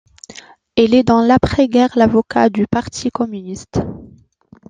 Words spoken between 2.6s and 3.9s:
Parti communiste.